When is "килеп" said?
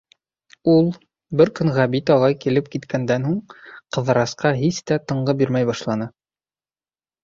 2.47-2.73